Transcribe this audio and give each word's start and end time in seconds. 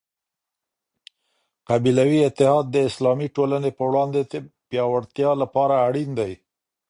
قبیلوي 1.69 2.19
اتحاد 2.29 2.65
د 2.71 2.75
اسلامي 2.89 3.27
ټولني 3.35 3.71
په 3.77 3.83
وړاندي 3.89 4.21
د 4.31 4.33
پياوړتیا 4.69 5.31
لپاره 5.41 5.75
اړین 5.87 6.09
دی. 6.19 6.33